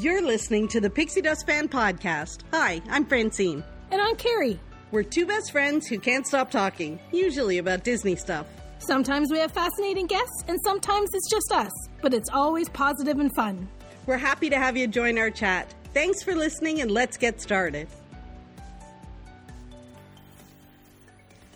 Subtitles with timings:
[0.00, 2.40] You're listening to the Pixie Dust Fan Podcast.
[2.52, 3.62] Hi, I'm Francine.
[3.92, 4.58] And I'm Carrie.
[4.90, 8.46] We're two best friends who can't stop talking, usually about Disney stuff.
[8.78, 11.70] Sometimes we have fascinating guests, and sometimes it's just us,
[12.02, 13.68] but it's always positive and fun.
[14.06, 15.72] We're happy to have you join our chat.
[15.92, 17.86] Thanks for listening, and let's get started.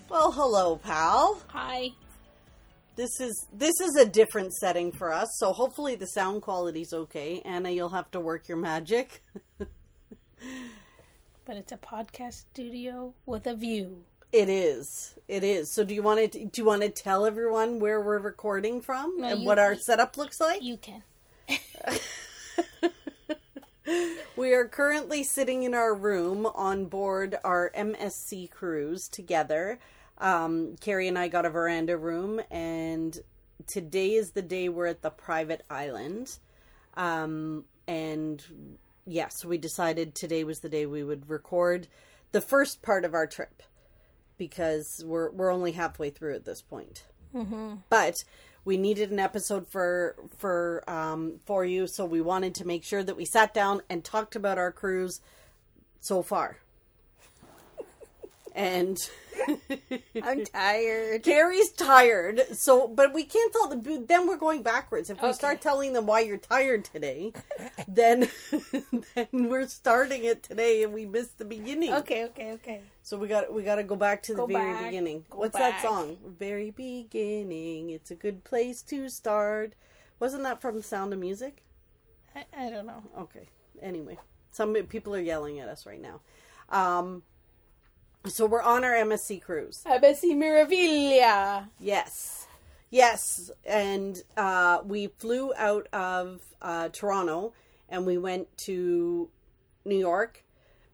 [0.08, 1.42] Well, hello, pal.
[1.48, 1.90] Hi.
[2.98, 7.40] This is this is a different setting for us, so hopefully the sound quality's okay.
[7.44, 9.22] Anna, you'll have to work your magic.
[11.44, 14.04] But it's a podcast studio with a view.
[14.32, 15.14] It is.
[15.28, 15.72] It is.
[15.72, 19.14] So do you want to do you want to tell everyone where we're recording from
[19.18, 20.60] No, and you- what our setup looks like?
[20.62, 21.02] You can.
[24.36, 29.78] We are currently sitting in our room on board our MSC cruise together.
[30.18, 33.18] Um, Carrie and I got a veranda room, and
[33.66, 36.38] today is the day we're at the private island.
[36.96, 38.44] Um, and
[39.06, 41.88] yes, we decided today was the day we would record
[42.32, 43.62] the first part of our trip
[44.36, 47.04] because we're we're only halfway through at this point.
[47.88, 48.14] But
[48.64, 53.02] we needed an episode for for um, for you, so we wanted to make sure
[53.04, 55.20] that we sat down and talked about our cruise
[56.00, 56.58] so far.
[58.54, 58.98] And
[60.22, 61.22] I'm tired.
[61.22, 65.10] Gary's tired, so but we can't tell the then we're going backwards.
[65.10, 67.32] If we start telling them why you're tired today,
[67.86, 68.28] then
[69.14, 71.92] then we're starting it today and we missed the beginning.
[71.94, 72.80] Okay, okay, okay.
[73.02, 75.24] So we got we got to go back to the Go very back, beginning.
[75.30, 75.80] What's back.
[75.80, 76.18] that song?
[76.38, 77.90] Very beginning.
[77.90, 79.74] It's a good place to start.
[80.20, 81.62] Wasn't that from Sound of Music?
[82.34, 83.02] I, I don't know.
[83.18, 83.48] Okay.
[83.80, 84.18] Anyway,
[84.50, 86.20] some people are yelling at us right now.
[86.70, 87.22] Um,
[88.26, 89.82] so we're on our MSC cruise.
[89.86, 91.68] Abesi Meraviglia.
[91.78, 92.46] Yes.
[92.90, 93.50] Yes.
[93.64, 97.52] And uh, we flew out of uh, Toronto
[97.88, 99.30] and we went to
[99.84, 100.44] New York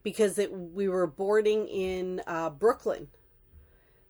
[0.03, 3.08] because it, we were boarding in uh, Brooklyn.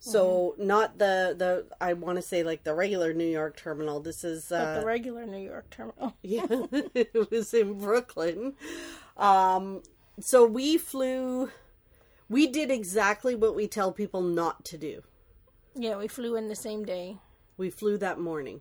[0.06, 4.00] So not the the I want to say like the regular New York terminal.
[4.00, 6.14] This is uh, the regular New York terminal.
[6.22, 8.52] yeah, it was in Brooklyn.
[9.16, 9.82] Um,
[10.20, 11.48] so we flew.
[12.28, 15.02] We did exactly what we tell people not to do.
[15.74, 17.18] Yeah, we flew in the same day.
[17.56, 18.60] We flew that morning.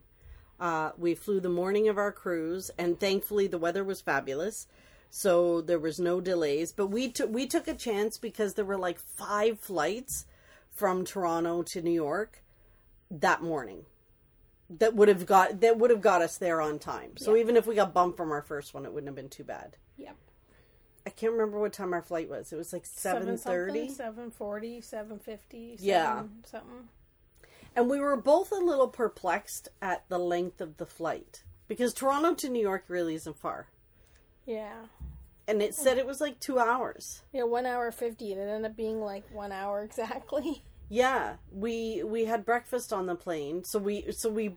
[0.59, 4.67] Uh, we flew the morning of our cruise, and thankfully the weather was fabulous,
[5.09, 6.71] so there was no delays.
[6.71, 10.25] But we took we took a chance because there were like five flights
[10.71, 12.43] from Toronto to New York
[13.11, 13.85] that morning
[14.69, 17.17] that would have got that would have got us there on time.
[17.17, 19.43] So even if we got bumped from our first one, it wouldn't have been too
[19.43, 19.77] bad.
[19.97, 20.15] Yep.
[21.05, 22.53] I can't remember what time our flight was.
[22.53, 25.75] It was like seven thirty, Seven forty, seven fifty.
[25.79, 26.23] Yeah.
[26.45, 26.89] Something.
[27.75, 32.33] and we were both a little perplexed at the length of the flight because Toronto
[32.35, 33.67] to New York really isn't far,
[34.45, 34.85] Yeah.
[35.47, 37.23] and it said it was like two hours.
[37.33, 40.63] Yeah, one hour fifty, and it ended up being like one hour exactly.
[40.89, 44.55] Yeah, we we had breakfast on the plane, so we so we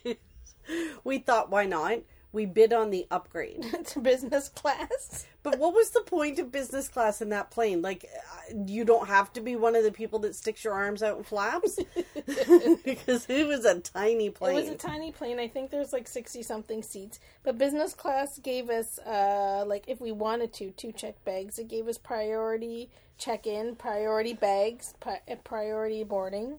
[1.04, 1.98] we thought why not?
[2.34, 3.64] We bid on the upgrade.
[3.86, 5.24] to business class.
[5.42, 7.80] But what was the point of business class in that plane?
[7.80, 11.02] Like, uh, you don't have to be one of the people that sticks your arms
[11.02, 11.78] out and flaps
[12.84, 14.56] because it was a tiny plane.
[14.56, 15.38] It was a tiny plane.
[15.38, 17.20] I think there's like sixty something seats.
[17.44, 21.58] But business class gave us uh like if we wanted to two check bags.
[21.58, 26.58] It gave us priority check in, priority bags, pri- uh, priority boarding.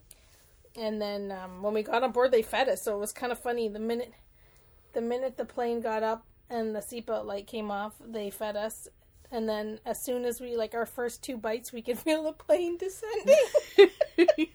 [0.78, 2.82] And then um, when we got on board, they fed us.
[2.84, 3.68] So it was kind of funny.
[3.70, 4.14] The minute,
[4.96, 8.88] the minute the plane got up and the seatbelt light came off, they fed us.
[9.32, 12.32] And then as soon as we like our first two bites, we could feel the
[12.32, 13.36] plane descending.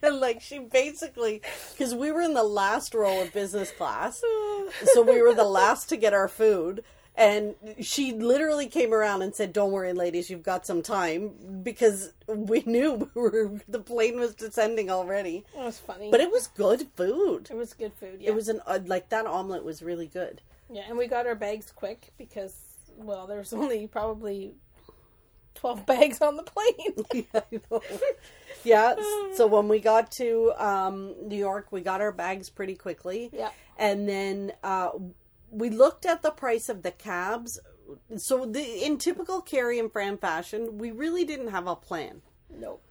[0.03, 1.41] Like she basically
[1.71, 4.19] because we were in the last row of business class,
[4.93, 6.83] so we were the last to get our food.
[7.15, 12.13] And she literally came around and said, "Don't worry, ladies, you've got some time," because
[12.27, 15.43] we knew we were, the plane was descending already.
[15.55, 17.49] It was funny, But it was good food.
[17.51, 18.17] it was good food.
[18.21, 18.29] Yeah.
[18.29, 20.41] It was an uh, like that omelet was really good.
[20.71, 22.55] Yeah, and we got our bags quick because,
[22.95, 24.53] well, there's only probably
[25.55, 27.27] 12 bags on the plane.
[27.51, 27.59] yeah,
[28.63, 28.95] Yeah,
[29.35, 33.29] so when we got to um, New York, we got our bags pretty quickly.
[33.33, 33.49] Yeah.
[33.77, 34.91] and then uh,
[35.51, 37.59] we looked at the price of the cabs.
[38.17, 42.21] So, the, in typical Carrie and Fran fashion, we really didn't have a plan.
[42.49, 42.81] nope.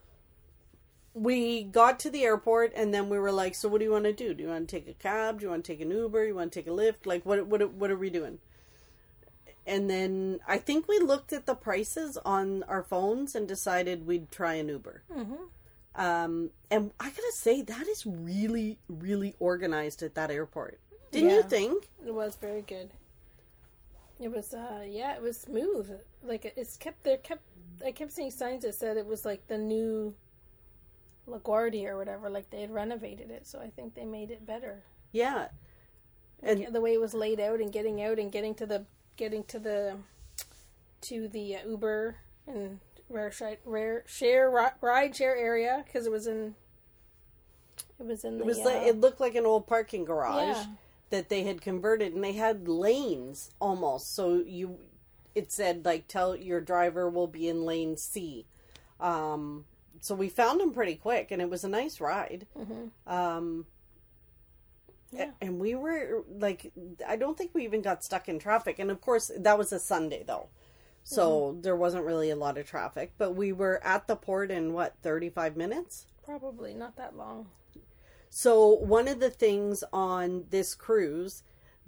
[1.12, 4.04] We got to the airport, and then we were like, "So, what do you want
[4.04, 4.32] to do?
[4.32, 5.40] Do you want to take a cab?
[5.40, 6.24] Do you want to take an Uber?
[6.24, 7.04] You want to take a Lyft?
[7.04, 7.46] Like, what?
[7.46, 7.72] What?
[7.72, 8.38] What are we doing?"
[9.66, 14.30] And then I think we looked at the prices on our phones and decided we'd
[14.30, 15.02] try an Uber.
[15.96, 20.78] Um, and I gotta say, that is really, really organized at that airport.
[21.12, 21.88] Didn't you think?
[22.06, 22.90] It was very good.
[24.20, 25.90] It was, uh, yeah, it was smooth.
[26.22, 27.16] Like it- it's kept there.
[27.18, 27.42] Kept
[27.84, 30.14] I kept seeing signs that said it was like the new
[31.28, 32.28] LaGuardia or whatever.
[32.28, 34.82] Like they had renovated it, so I think they made it better.
[35.12, 35.48] Yeah.
[36.42, 38.84] And Yeah, the way it was laid out and getting out and getting to the
[39.16, 39.96] getting to the
[41.02, 42.16] to the uh, Uber
[42.46, 46.54] and rare share, rare share ride share area because it was in
[47.98, 50.56] it was in the it was uh, like it looked like an old parking garage
[50.56, 50.64] Yeah.
[51.10, 54.14] That they had converted and they had lanes almost.
[54.14, 54.78] So you
[55.34, 58.46] it said like tell your driver will be in lane C.
[58.98, 59.64] Um
[60.00, 62.46] so we found him pretty quick and it was a nice ride.
[63.06, 63.66] Um
[65.12, 65.32] Yeah.
[65.40, 66.72] and we were like
[67.06, 69.78] I don't think we even got stuck in traffic and of course that was a
[69.78, 70.48] Sunday though.
[71.02, 74.72] So there wasn't really a lot of traffic, but we were at the port in
[74.74, 76.06] what 35 minutes?
[76.24, 77.48] probably not that long.
[78.32, 81.42] So, one of the things on this cruise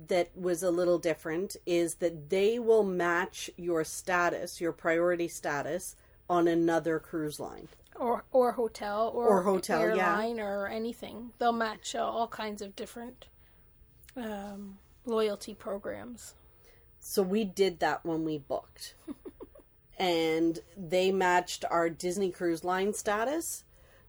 [0.08, 5.94] that was a little different is that they will match your status, your priority status,
[6.28, 7.68] on another cruise line.
[7.94, 10.10] or or hotel or, Or hotel, yeah.
[10.10, 11.30] airline or anything.
[11.38, 13.28] They'll match uh, all kinds of different
[14.16, 16.34] um, loyalty programs.
[16.98, 18.94] So, we did that when we booked.
[19.96, 23.62] and they matched our Disney Cruise Line status.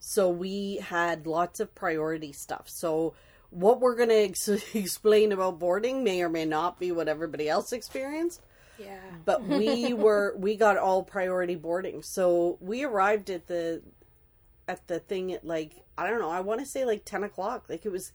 [0.05, 2.67] So, we had lots of priority stuff.
[2.67, 3.13] So,
[3.51, 7.47] what we're going to ex- explain about boarding may or may not be what everybody
[7.47, 8.41] else experienced.
[8.77, 13.83] Yeah, but we were we got all priority boarding so we arrived at the
[14.67, 17.65] at the thing at like i don't know i want to say like 10 o'clock
[17.69, 18.11] like it was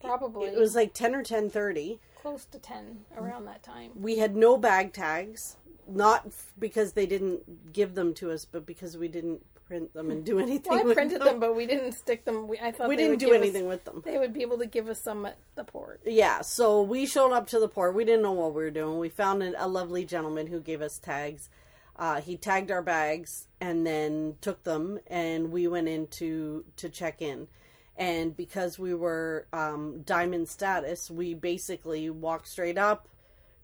[0.00, 3.92] probably it was like 10 or 10.30 close to ten around that time.
[3.94, 5.56] we had no bag tags
[5.86, 10.10] not f- because they didn't give them to us but because we didn't print them
[10.10, 12.48] and do anything Well, I printed them, but we didn't stick them.
[12.48, 14.02] We, I thought we they didn't would do give us- anything with them.
[14.04, 16.00] They would be able to give us some at the port.
[16.04, 17.94] yeah so we showed up to the port.
[17.94, 18.98] We didn't know what we were doing.
[18.98, 21.48] We found a, a lovely gentleman who gave us tags.
[21.96, 26.88] Uh, he tagged our bags and then took them and we went in to to
[26.88, 27.48] check in.
[27.96, 33.08] And because we were um, diamond status we basically walked straight up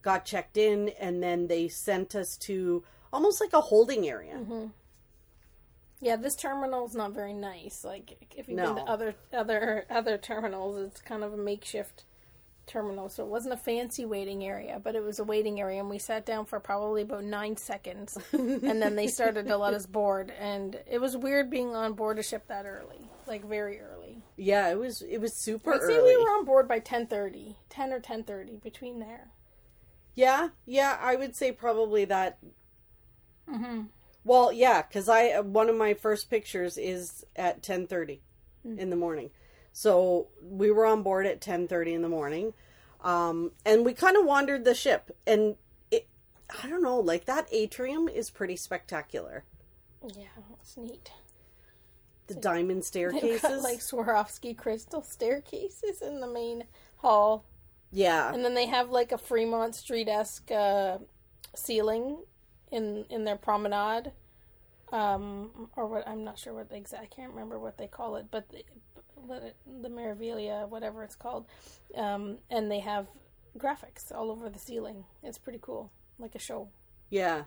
[0.03, 4.37] got checked in and then they sent us to almost like a holding area
[6.00, 7.85] Yeah, this terminal's not very nice.
[7.85, 8.75] Like if you've been No.
[8.76, 12.05] to other other other terminals, it's kind of a makeshift
[12.67, 13.08] terminal.
[13.08, 15.99] So it wasn't a fancy waiting area, but it was a waiting area, and we
[15.99, 20.32] sat down for probably about nine seconds, and then they started to let us board,
[20.38, 24.23] and it was weird being on board a ship that early, like very early.
[24.37, 27.93] yeah it was it was super I'd say we were on board by 10.30, 10
[27.93, 29.31] or ten thirty between there.
[30.14, 32.38] Yeah, yeah, I would say probably that.
[33.50, 33.82] Mm-hmm.
[34.25, 38.23] Well, yeah, because I one of my first pictures is at ten thirty
[38.65, 39.31] in the morning,
[39.73, 42.55] so we were on board at ten thirty in the morning,
[43.03, 45.56] um, and we kind of wandered the ship, and
[45.91, 46.06] it,
[46.62, 49.44] I don't know, like that atrium is pretty spectacular.
[50.17, 50.25] Yeah,
[50.61, 51.11] it's neat.
[52.27, 56.65] The diamond They've staircases, got like Swarovski crystal staircases in the main
[56.97, 57.44] hall.
[57.93, 60.99] yeah, And then they have like a Fremont Street esque uh,
[61.55, 62.17] ceiling
[62.75, 64.12] in in their promenade,
[64.93, 67.03] um, or what I'm not sure what the exact.
[67.03, 68.49] I can't remember what they call it, but
[69.29, 71.47] the, the Meraviglia, whatever it's called,
[71.97, 73.06] um, and they have
[73.56, 75.05] graphics all over the ceiling.
[75.23, 76.69] It's pretty cool, like a show.
[77.10, 77.44] Yeah.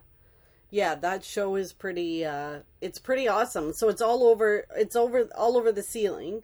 [0.69, 3.73] Yeah, that show is pretty uh it's pretty awesome.
[3.73, 6.43] So it's all over it's over all over the ceiling.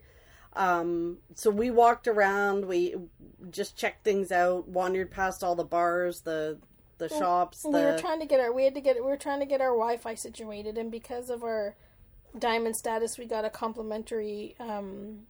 [0.54, 2.94] Um so we walked around, we
[3.50, 6.58] just checked things out, wandered past all the bars, the
[6.98, 9.16] the shops, the we were trying to get our we had to get we were
[9.16, 11.74] trying to get our Wi-Fi situated, and because of our
[12.38, 15.26] diamond status, we got a complimentary um,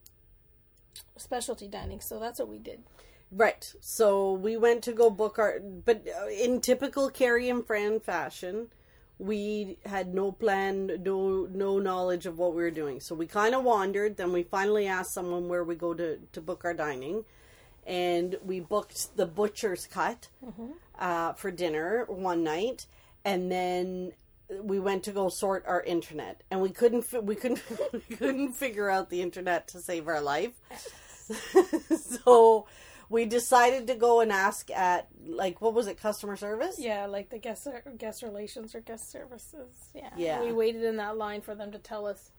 [1.16, 2.00] specialty dining.
[2.00, 2.80] So that's what we did.
[3.30, 3.72] Right.
[3.80, 8.68] So we went to go book our, but uh, in typical Carrie and Fran fashion,
[9.18, 13.00] we had no plan, no no knowledge of what we were doing.
[13.00, 14.16] So we kind of wandered.
[14.16, 17.24] Then we finally asked someone where we go to to book our dining,
[17.86, 20.28] and we booked the butcher's cut
[20.98, 22.86] uh, for dinner one night,
[23.24, 24.12] and then
[24.62, 28.88] we went to go sort our internet, and we couldn't we couldn't we couldn't figure
[28.90, 30.52] out the internet to save our life.
[31.96, 32.66] so
[33.08, 37.30] we decided to go and ask at like what was it customer service Yeah, like
[37.30, 37.66] the guest
[37.98, 39.72] guest relations or guest services.
[39.94, 40.42] Yeah, Yeah.
[40.42, 42.30] We waited in that line for them to tell us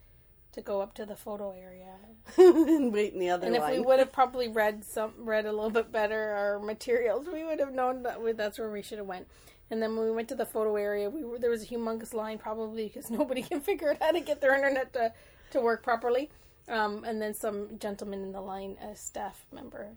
[0.55, 1.93] to go up to the photo area.
[2.37, 5.51] and wait in the other And if we would have probably read some read a
[5.51, 8.97] little bit better our materials, we would have known that we, that's where we should
[8.97, 9.27] have went.
[9.69, 12.13] And then when we went to the photo area, we were there was a humongous
[12.13, 15.13] line probably because nobody can figure out how to get their internet to
[15.51, 16.29] to work properly.
[16.67, 19.89] Um, and then some gentleman in the line, a staff member,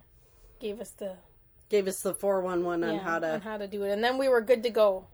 [0.60, 1.16] gave us the
[1.70, 4.02] Gave us the four one one on how to on how to do it, and
[4.02, 5.06] then we were good to go.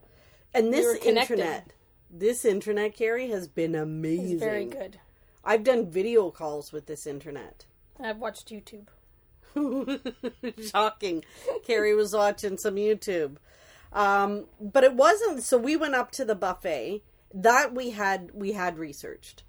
[0.53, 1.39] and this connected.
[1.39, 1.73] internet.
[2.09, 4.31] This internet, Carrie, has been amazing.
[4.35, 4.99] It's very good.
[5.45, 7.65] I've done video calls with this internet.
[7.99, 8.87] I've watched YouTube.
[10.71, 11.23] Shocking.
[11.65, 13.37] Carrie was watching some YouTube.
[13.93, 17.03] Um, but it wasn't so we went up to the buffet.
[17.33, 19.43] That we had we had researched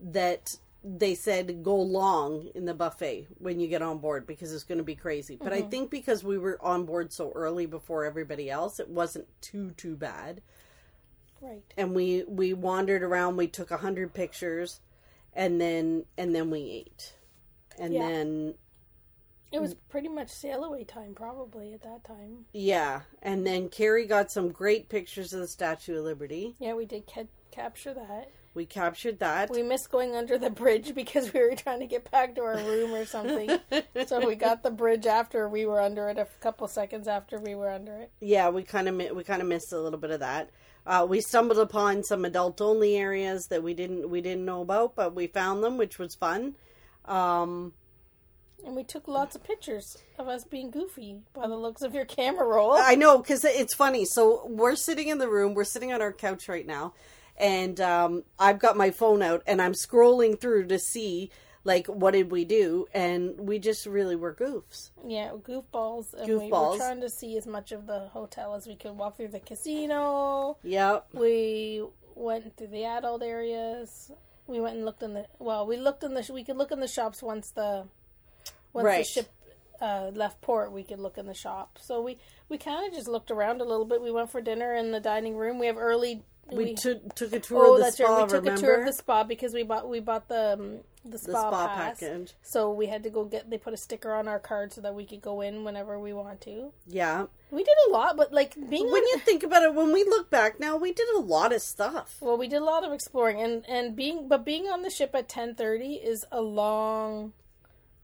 [0.00, 4.64] that they said go long in the buffet when you get on board because it's
[4.64, 5.36] going to be crazy.
[5.36, 9.26] But I think because we were on board so early before everybody else, it wasn't
[9.40, 10.40] too too bad.
[11.40, 11.62] Right.
[11.76, 14.80] And we we wandered around, we took a 100 pictures
[15.34, 17.14] and then and then we ate.
[17.78, 18.08] And Yeah.
[18.08, 18.54] then
[19.50, 22.46] It was pretty much sail away time, probably at that time.
[22.54, 26.54] Yeah, and then Carrie got some great pictures of the Statue of Liberty.
[26.58, 28.30] Yeah, we did ca- capture that.
[28.54, 29.50] We captured that.
[29.50, 32.56] We missed going under the bridge because we were trying to get back to our
[32.56, 33.58] room or something.
[34.06, 37.54] so we got the bridge after we were under it, a couple seconds after we
[37.54, 38.10] were under it.
[38.20, 40.50] yeah, we kind of we kind of missed a little bit of that.
[40.86, 44.96] Uh, we stumbled upon some adult only areas that we didn't we didn't know about,
[44.96, 46.56] but we found them, which was fun.
[47.04, 47.72] Um,
[48.64, 52.04] And we took lots of pictures of us being goofy by the looks of your
[52.04, 52.72] camera roll.
[52.72, 54.04] I know because it's funny.
[54.04, 55.54] So we're sitting in the room.
[55.54, 56.94] We're sitting on our couch right now,
[57.36, 61.30] and um, I've got my phone out and I'm scrolling through to see
[61.64, 64.90] like what did we do, and we just really were goofs.
[65.06, 66.14] Yeah, goofballs.
[66.14, 66.72] And we Goofballs.
[66.72, 68.92] were trying to see as much of the hotel as we could.
[68.92, 70.56] Walk through the casino.
[70.64, 71.08] Yep.
[71.14, 74.10] We went through the adult areas.
[74.46, 75.66] We went and looked in the well.
[75.66, 77.86] We looked in the we could look in the shops once the
[78.72, 79.30] once the ship
[79.80, 80.72] uh, left port.
[80.72, 81.78] We could look in the shop.
[81.80, 84.02] So we we kind of just looked around a little bit.
[84.02, 85.58] We went for dinner in the dining room.
[85.58, 86.24] We have early.
[86.50, 88.04] We, took took a tour oh, of the that's spa.
[88.04, 88.22] right.
[88.24, 88.60] We took remember?
[88.60, 91.40] a tour of the spa because we bought we bought the um, the The spa,
[91.48, 92.00] spa pass.
[92.00, 92.32] package.
[92.42, 93.50] So we had to go get.
[93.50, 96.12] They put a sticker on our card so that we could go in whenever we
[96.12, 96.72] want to.
[96.86, 97.26] Yeah.
[97.50, 100.04] We did a lot, but like being When on you think about it, when we
[100.04, 102.16] look back now, we did a lot of stuff.
[102.20, 105.10] Well, we did a lot of exploring, and and being but being on the ship
[105.14, 107.32] at ten thirty is a long,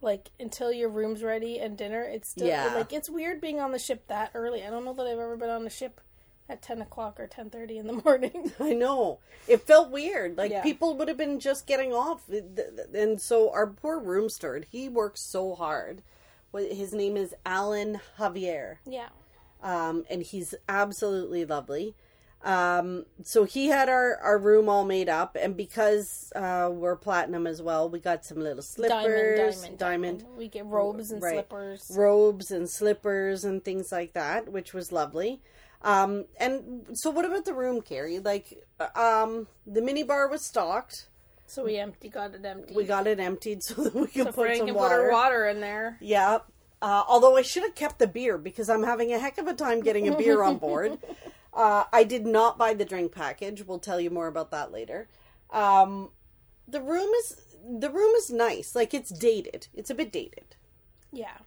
[0.00, 2.02] like until your room's ready and dinner.
[2.02, 2.74] It's still Yeah.
[2.74, 4.64] like it's weird being on the ship that early.
[4.64, 6.00] I don't know that I've ever been on a ship
[6.48, 8.52] at ten o'clock or ten thirty in the morning.
[8.60, 9.18] I know.
[9.46, 10.36] It felt weird.
[10.38, 10.62] Like Yeah.
[10.62, 12.28] people would have been just getting off.
[12.94, 16.02] And so our poor room steward, he works so hard.
[16.54, 18.76] His name is Alan Javier.
[18.86, 19.08] yeah,
[19.62, 21.94] um, and he's absolutely lovely.
[22.42, 27.46] Um, so he had our, our room all made up, and because uh, we're platinum
[27.48, 30.24] as well, we got some little slippers, diamond, diamond, diamond.
[30.38, 31.32] We get robes and Right.
[31.34, 31.90] slippers.
[31.94, 35.42] robes, and slippers and things like that, which was lovely.
[35.82, 38.18] Um, and so, what about the room, Carrie?
[38.18, 38.88] Like, uh,
[39.24, 41.08] um, the mini bar was stocked.
[41.46, 42.74] So we empty got it empty.
[42.74, 44.96] We got it emptied so that we could so put Frank some can water.
[44.96, 45.96] put her water in there.
[46.00, 46.38] Yeah.
[46.82, 49.54] Uh, although I should have kept the beer because I'm having a heck of a
[49.54, 50.98] time getting a beer on board.
[51.50, 53.66] Uh, I did not buy the drink package.
[53.66, 55.08] We'll tell you more about that later.
[55.50, 56.10] Um,
[56.68, 57.40] the room is
[57.80, 58.76] the room is nice.
[58.76, 59.66] Like it's dated.
[59.74, 60.54] It's a bit dated.
[61.10, 61.38] Yeah,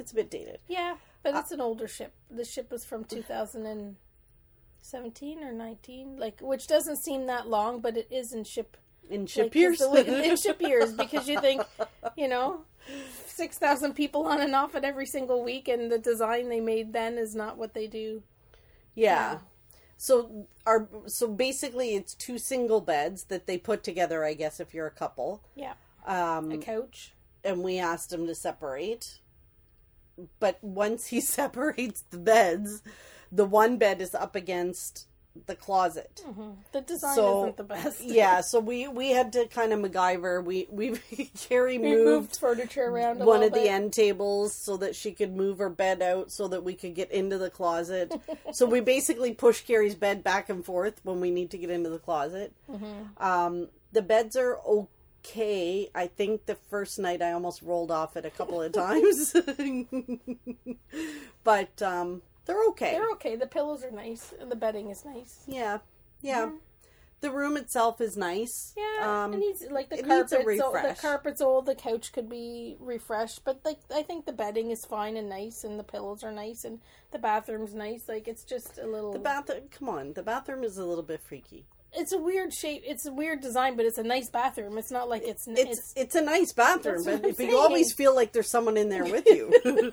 [0.00, 0.58] It's a bit dated.
[0.66, 2.12] yeah, but it's an older ship.
[2.30, 3.96] The ship was from two thousand and
[4.80, 8.76] seventeen or nineteen, like which doesn't seem that long, but it is in ship
[9.10, 9.80] In ship Like, years.
[9.80, 11.62] way- in ship years because you think,
[12.16, 12.64] you know,
[13.26, 16.92] six thousand people on and off it every single week, and the design they made
[16.92, 18.22] then is not what they do.
[18.94, 19.38] yeah.
[19.98, 24.24] So our so basically it's two single beds that they put together.
[24.24, 25.44] I guess if you're a couple.
[25.54, 25.74] Yeah,
[26.04, 27.12] Um, a couch.
[27.44, 29.20] and we asked them to separate.
[30.40, 32.82] But once he separates the beds,
[33.30, 35.06] the one bed is up against
[35.46, 36.22] the closet.
[36.72, 38.00] The design So isn't the best.
[38.04, 40.44] yeah, so we we had to kind of MacGyver.
[40.44, 40.96] We we
[41.38, 43.18] Carrie we moved moved furniture around.
[43.20, 46.62] One of the end tables so that she could move her bed out so that
[46.64, 48.12] we could get into the closet.
[48.52, 51.88] so we basically push Carrie's bed back and forth when we need to get into
[51.88, 52.52] the closet.
[52.70, 53.22] Mm-hmm.
[53.24, 54.88] Um, the beds are okay.
[55.94, 59.34] I think the first night I almost rolled off it a couple of times,
[61.44, 62.92] but um, they're okay.
[62.92, 63.36] They're okay.
[63.36, 65.44] The pillows are nice, and the bedding is nice.
[65.46, 65.78] Yeah,
[66.20, 66.50] yeah.
[67.20, 68.74] The room itself is nice.
[68.76, 70.32] Yeah, Um, it needs like the carpets.
[70.60, 71.66] old, the carpet's old.
[71.66, 75.62] The couch could be refreshed, but like I think the bedding is fine and nice,
[75.62, 76.80] and the pillows are nice, and
[77.12, 78.08] the bathroom's nice.
[78.08, 79.12] Like it's just a little.
[79.12, 79.68] the bathroom.
[79.70, 81.64] Come on, the bathroom is a little bit freaky.
[81.94, 82.82] It's a weird shape.
[82.86, 84.78] It's a weird design, but it's a nice bathroom.
[84.78, 85.92] It's not like it's It's it's.
[85.96, 89.26] it's, a nice bathroom, but if you always feel like there's someone in there with
[89.26, 89.92] you.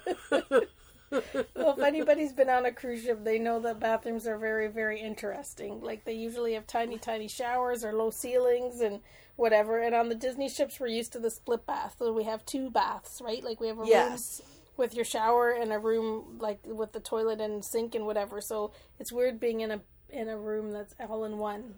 [1.56, 5.02] well, if anybody's been on a cruise ship, they know that bathrooms are very very
[5.02, 5.82] interesting.
[5.82, 9.02] Like they usually have tiny tiny showers or low ceilings and
[9.36, 9.80] whatever.
[9.80, 12.70] And on the Disney ships, we're used to the split bath, so we have two
[12.70, 13.44] baths, right?
[13.44, 14.20] Like we have a room
[14.78, 18.40] with your shower and a room like with the toilet and sink and whatever.
[18.40, 21.76] So it's weird being in a in a room that's all in one,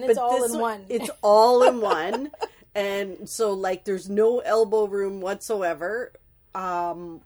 [0.00, 0.84] and it's all this in one.
[0.88, 2.30] It's all in one.
[2.74, 6.10] And so like there's no elbow room whatsoever.
[6.54, 7.20] Um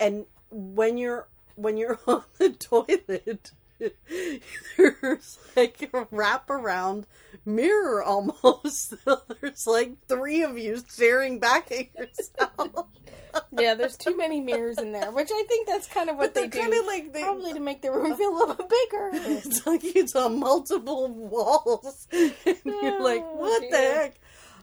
[0.00, 3.52] and when you're when you're on the toilet
[4.76, 7.04] there's like a wraparound
[7.44, 8.94] mirror almost.
[9.40, 12.86] there's like three of you staring back at yourself.
[13.58, 16.34] yeah, there's too many mirrors in there, which I think that's kind of what But
[16.34, 16.70] they they're do.
[16.70, 19.10] kinda like they- probably to make the room feel a little bit bigger.
[19.14, 22.06] It's like it's on multiple walls.
[22.12, 22.34] and
[22.64, 24.14] you're like, Oh, what the heck?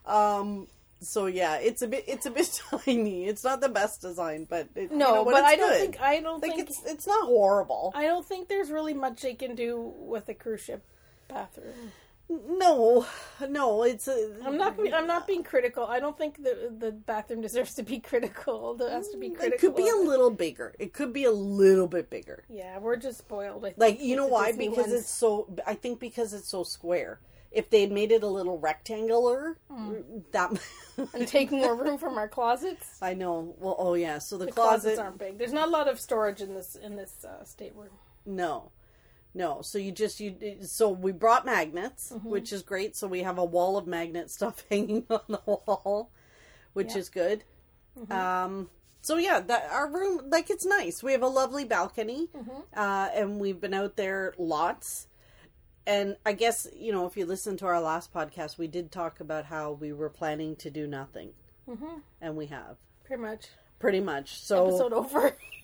[0.05, 0.67] Um
[0.99, 2.49] so yeah, it's a bit it's a bit
[2.85, 3.25] tiny.
[3.25, 5.79] It's not the best design, but it, you No, know what, but I don't good.
[5.81, 7.91] think I don't like think it's it's not horrible.
[7.95, 10.83] I don't think there's really much they can do with a cruise ship
[11.27, 11.91] bathroom.
[12.29, 13.05] No,
[13.49, 14.77] no, it's a, I'm not.
[14.93, 15.85] I'm not being critical.
[15.85, 18.73] I don't think the the bathroom deserves to be critical.
[18.75, 19.53] There has to be critical.
[19.53, 20.75] It could be a little bigger.
[20.79, 22.43] It could be a little bit bigger.
[22.49, 23.63] Yeah, we're just spoiled.
[23.63, 24.47] I think, Like you know why?
[24.47, 25.01] Disney Because ones.
[25.01, 25.47] it's so.
[25.65, 27.19] I think because it's so square.
[27.49, 29.93] If they had made it a little rectangular, Hmm.
[30.33, 30.51] that.
[31.13, 32.97] and take more room from our closets.
[33.01, 33.55] I know.
[33.59, 34.17] Well, oh yeah.
[34.19, 34.81] So the, The closet.
[34.81, 35.37] closets aren't big.
[35.37, 37.91] There's not a lot of storage in this in this uh, stateroom.
[38.25, 38.71] No,
[39.37, 39.61] no.
[39.61, 40.35] So you just you.
[40.61, 42.29] So we brought magnets, Mm-hmm.
[42.29, 42.95] which is great.
[42.97, 46.11] So we have a wall of magnet stuff hanging on the wall,
[46.73, 46.91] which Yeah.
[46.91, 46.99] Mm-hmm.
[46.99, 47.43] is good.
[48.11, 48.69] Um.
[49.01, 51.01] So yeah, that our room like it's nice.
[51.01, 52.59] We have a lovely balcony, Mm-hmm.
[52.75, 55.07] uh, and we've been out there lots.
[55.85, 59.19] And I guess you know if you listen to our last podcast, we did talk
[59.21, 61.31] about how we were planning to do nothing,
[61.69, 61.99] Mm-hmm.
[62.21, 62.75] and we have
[63.05, 63.45] Pretty much.
[63.79, 64.39] Pretty much.
[64.39, 65.35] So Episode over.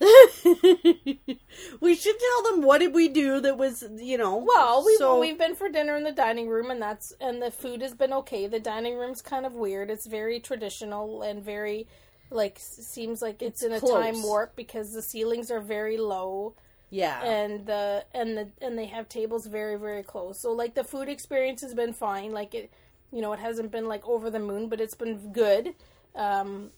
[1.80, 5.20] we should tell them what did we do that was you know Well, we've so
[5.20, 8.12] we've been for dinner in the dining room, and that's and the food has been
[8.12, 8.46] okay.
[8.46, 9.90] The dining room's kind of weird.
[9.90, 11.86] It's very traditional and very
[12.30, 16.54] like seems like it's, in a time warp because the ceilings are very low
[16.90, 20.40] yeah and the and the and they have tables very very close.
[20.40, 22.32] So like the food experience has been fine.
[22.32, 22.72] Like it,
[23.12, 25.74] you know, it hasn't been like over the moon, but it's been good.
[26.14, 26.70] Um,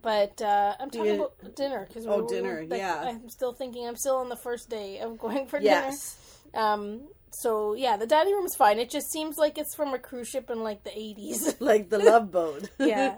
[0.00, 3.04] but uh, I'm talking you- about dinner because Oh, dinner, yeah.
[3.06, 6.16] I'm still thinking I'm still on the first day of going for yes
[6.52, 6.64] dinner.
[6.64, 7.00] Um,
[7.34, 8.78] so yeah, the dining room is fine.
[8.78, 11.56] It just seems like it's from a cruise ship in like the 80s.
[11.60, 13.16] like the love boat Yeah.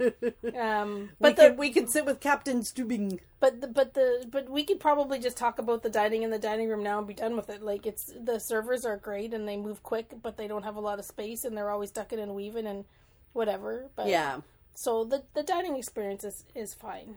[0.56, 4.24] Um, we but the could we could sit with captain stubing but the but the
[4.30, 7.06] but we could probably just talk about the dining in the dining room now and
[7.08, 7.60] be done with it.
[7.62, 10.80] Like it's the servers are great and they move quick, but they don't have a
[10.80, 12.84] lot of space and they're always ducking and weaving and
[13.32, 13.90] whatever.
[13.96, 14.40] But yeah
[14.74, 17.16] so the the dining experience is is fine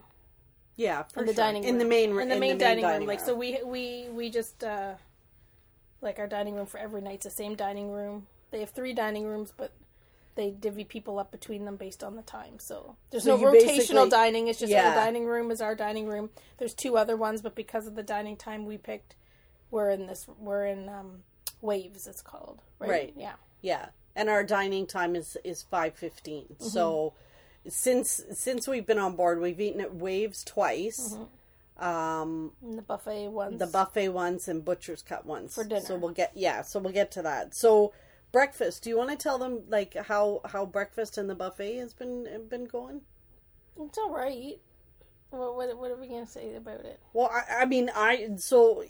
[0.76, 1.44] yeah for in the sure.
[1.44, 1.70] dining room.
[1.72, 3.06] in the main in the in main, dining, room.
[3.06, 4.94] Like so we we we just uh
[6.00, 8.26] like our dining room for every night's the same dining room.
[8.50, 9.72] They have three dining rooms, but
[10.36, 12.58] they divvy people up between them based on the time.
[12.60, 14.46] So there's So no rotational dining.
[14.46, 14.90] It's just Yeah.
[14.90, 16.30] our dining room is our dining room.
[16.58, 19.16] There's two other ones, but because of the dining time we picked,
[19.72, 20.26] we're in this.
[20.38, 21.24] We're in um,
[21.60, 22.06] waves.
[22.06, 22.88] It's called right.
[22.90, 23.14] Right.
[23.16, 23.32] Yeah.
[23.60, 23.86] yeah
[24.18, 26.02] and our dining time is is 5.15
[26.58, 26.64] Mm-hmm.
[26.64, 27.14] so
[27.66, 31.16] since since we've been on board we've eaten at waves twice
[31.78, 33.58] um the buffet ones.
[33.58, 35.80] the buffet once and butcher's cut once For dinner.
[35.80, 37.54] So we'll get yeah, so we'll get to that.
[37.54, 37.92] So
[38.32, 38.82] breakfast.
[38.82, 42.26] Do you want to tell them like how how breakfast and the buffet has been
[42.48, 43.02] been going?
[43.80, 44.58] It's all right.
[45.30, 46.98] What, what what are we gonna say about it?
[47.12, 48.84] Well, I, I mean, I so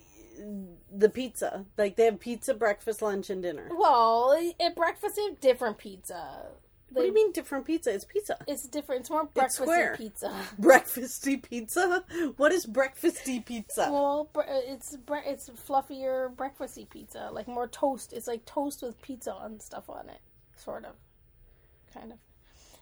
[0.96, 3.68] the pizza like they have pizza, breakfast, lunch, and dinner.
[3.70, 6.46] Well, at breakfast they have different pizza.
[6.90, 7.92] What do you mean different pizza?
[7.94, 8.38] It's pizza.
[8.46, 9.02] It's different.
[9.02, 9.94] It's more breakfasty square.
[9.96, 10.32] pizza.
[10.60, 12.04] Breakfasty pizza.
[12.38, 13.88] What is breakfasty pizza?
[13.92, 18.12] Well, it's bre- it's fluffier breakfasty pizza, like more toast.
[18.12, 20.20] It's like toast with pizza and stuff on it,
[20.56, 20.92] sort of,
[21.92, 22.18] kind of.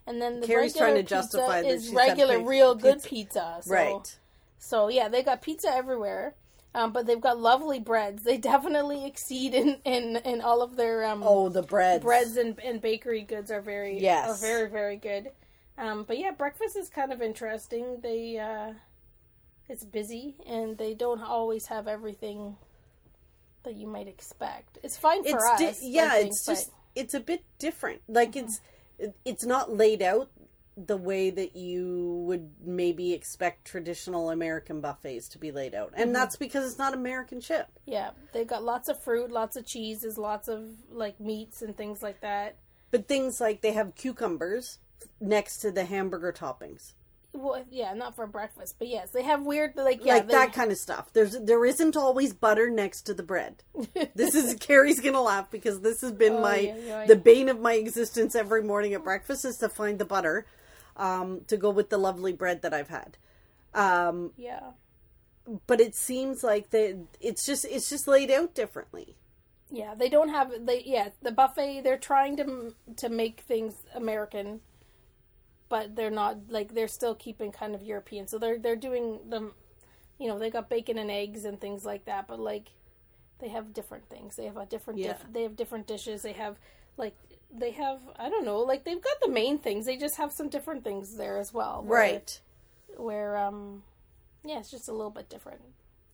[0.07, 2.49] And then the Carrie's regular trying to pizza justify that is she's had regular, pizza-
[2.49, 3.09] real good pizza.
[3.09, 3.57] pizza.
[3.63, 4.19] So, right.
[4.59, 6.35] So yeah, they got pizza everywhere,
[6.77, 8.23] um, but they've got lovely breads.
[8.23, 12.05] They definitely exceed in in, in all of their um, Oh, the breads.
[12.05, 14.29] breads and, and bakery goods are very Yes.
[14.29, 15.31] are very very good.
[15.79, 17.99] Um, but yeah, breakfast is kind of interesting.
[18.03, 18.75] They uh,
[19.69, 22.57] it's busy and they don't always have everything
[23.65, 24.79] that you might expect.
[24.85, 25.81] It's fine for It's us.
[25.81, 28.01] di- yeah, think, it's but- just it's a bit different.
[28.09, 28.61] Like it's
[29.25, 30.31] it's not laid out
[30.77, 35.93] the way that you would maybe expect traditional American buffets to be laid out.
[35.95, 36.13] And mm-hmm.
[36.13, 37.69] that's because it's not American chip.
[37.87, 38.11] yeah.
[38.33, 42.21] They've got lots of fruit, lots of cheeses, lots of like meats and things like
[42.21, 42.57] that.
[42.91, 44.79] But things like they have cucumbers
[45.21, 46.93] next to the hamburger toppings.
[47.33, 50.53] Well, yeah, not for breakfast, but yes, they have weird like yeah, like they- that
[50.53, 51.13] kind of stuff.
[51.13, 53.63] There's there isn't always butter next to the bread.
[54.15, 57.07] This is Carrie's gonna laugh because this has been Oh, my yeah, yeah.
[57.07, 60.47] the bane of my existence every morning at breakfast is to find the butter
[60.97, 63.19] um, to go with the lovely bread that I've had.
[63.75, 64.73] Um, yeah.
[65.67, 69.17] but it seems like that it's just it's just laid out differently.
[69.71, 74.61] Yeah, they don't have they yeah, the buffet they're trying to to make things American
[75.69, 78.27] but they're not like they're still keeping kind of European.
[78.27, 79.53] So they're they're doing them
[80.19, 82.71] you know, they got bacon and eggs and things like that, but like
[83.41, 84.37] they have different things.
[84.37, 85.09] They have a different Yeah.
[85.15, 86.23] diff- they have different dishes.
[86.23, 86.59] They have
[86.97, 87.17] like
[87.59, 89.87] they have I don't know, like they've got the main things.
[89.87, 91.83] They just have some different things there as well.
[91.85, 92.41] where- Right.
[92.97, 93.83] Where um
[94.45, 95.61] yeah, it's just a little bit different.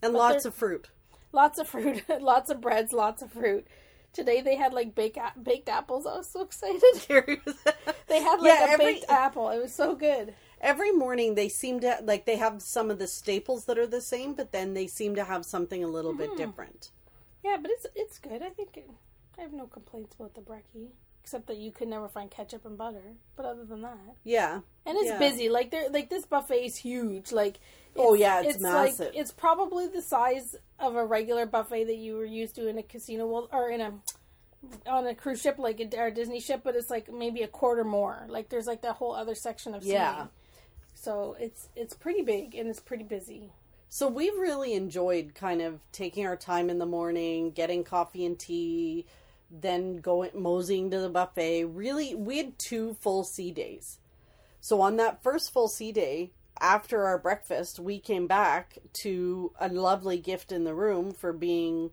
[0.03, 0.89] And But lots of fruit.
[1.33, 3.67] Lots of fruit, lots of breads, lots of fruit.
[4.13, 6.07] Today they had like baked a- baked apples.
[6.07, 6.83] I was so excited.
[8.09, 9.49] They had like Yeah, a every- baked apple.
[9.51, 10.35] It was so good.
[10.61, 14.01] Every morning they seem to like they have some of the staples that are the
[14.03, 16.91] same, but then they seem to have something a little bit different.
[17.43, 18.43] Yeah, but it's it's good.
[18.43, 18.89] I think it,
[19.39, 20.91] I have no complaints about the brekkie,
[21.23, 23.15] except that you could never find ketchup and butter.
[23.37, 24.61] But other than that, Yeah.
[24.85, 25.19] and it's Yeah.
[25.19, 25.49] busy.
[25.49, 27.33] Like they're like this buffet is huge.
[27.33, 27.59] Like
[27.97, 29.13] Oh, yeah, it's like massive.
[29.15, 32.83] it's probably the size of a regular buffet that you were used to in a
[32.83, 33.93] casino, well, or in a
[34.87, 36.63] on a cruise ship like a, or a Disney ship.
[36.65, 38.25] But it's like maybe a quarter more.
[38.29, 39.85] Like there's like that whole other section of.
[39.85, 40.27] Yeah.
[40.95, 43.53] So it's it's pretty big and it's pretty busy.
[43.89, 48.39] So we've really enjoyed kind of taking our time in the morning, getting coffee and
[48.39, 49.05] tea,
[49.53, 51.65] then going moseying to the buffet.
[51.65, 53.99] Really, we had two full sea days.
[54.61, 59.69] So on that first full sea day, after our breakfast, we came back to a
[59.69, 61.91] lovely gift in the room for being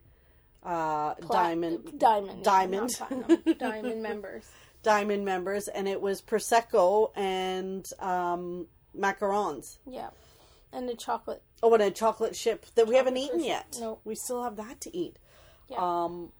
[0.63, 2.43] uh, diamond Diamond.
[2.43, 2.91] Diamond.
[2.91, 3.43] platinum.
[3.57, 4.45] Diamond members.
[4.83, 8.67] diamond members, and it was prosecco and um,
[8.97, 9.77] macarons.
[9.85, 10.09] Yeah.
[10.71, 11.41] And a chocolate.
[11.63, 13.77] Oh, and a chocolate chip that we haven't eaten yet.
[13.79, 13.99] No.
[14.05, 15.17] we still have that to eat.
[15.69, 15.77] Yeah.
[15.79, 16.31] Um,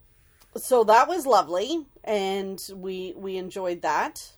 [0.58, 4.34] so that was lovely, and we we enjoyed that.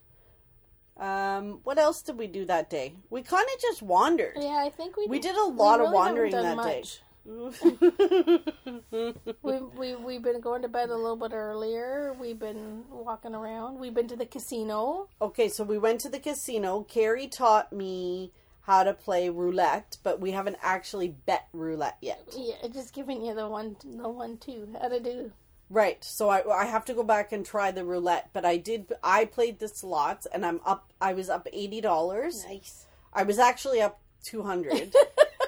[0.97, 2.93] Um, what else did we do that day?
[3.10, 4.34] We kind of just wandered.
[4.39, 6.65] yeah, I think we We did a lot of really haven't wandering that day.
[6.80, 7.02] much.
[9.43, 12.13] we we we've been going to bed a little bit earlier.
[12.19, 13.80] We've been walking around.
[13.80, 15.08] We've been to the casino.
[15.21, 16.82] Okay, so we went to the casino.
[16.84, 22.28] Carrie taught me how to play roulette, but we haven't actually bet roulette yet.
[22.36, 25.32] Yeah, just giving you the one the one two how to do.
[25.71, 26.03] Right.
[26.03, 29.23] So I I have to go back and try the roulette, but I did I
[29.23, 32.45] played the slots and I'm up I was up $80.
[32.49, 32.86] Nice.
[33.13, 34.93] I was actually up 200.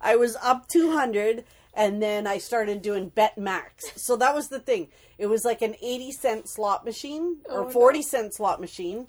[0.00, 3.92] I was up 200 and then I started doing bet max.
[4.00, 4.88] So that was the thing.
[5.18, 7.70] It was like an 80 cent slot machine or Oh, no.
[7.70, 9.08] 40 cent slot machine,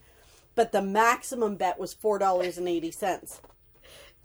[0.56, 3.40] but the maximum bet was $4.80.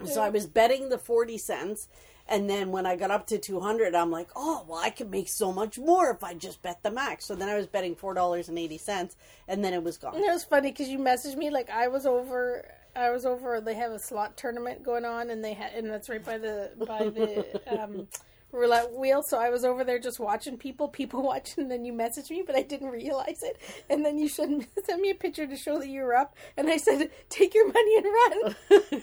[0.05, 1.88] So I was betting the 40 cents
[2.28, 5.28] and then when I got up to 200 I'm like, "Oh, well I could make
[5.28, 9.16] so much more if I just bet the max." So then I was betting $4.80
[9.48, 10.14] and then it was gone.
[10.14, 12.68] And it was funny because you messaged me like I was over.
[12.94, 13.60] I was over.
[13.60, 16.70] They have a slot tournament going on, and they had, and that's right by the
[16.86, 18.08] by the um,
[18.52, 19.22] roulette wheel.
[19.22, 21.64] So I was over there just watching people, people watching.
[21.64, 23.58] And then you messaged me, but I didn't realize it.
[23.90, 26.34] And then you showed me, sent me a picture to show that you were up.
[26.56, 29.02] And I said, "Take your money and run."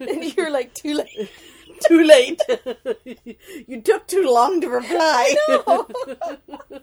[0.00, 1.30] and you were like, "Too late."
[1.86, 2.40] too late.
[3.66, 5.34] you took too long to reply.
[5.48, 5.86] No.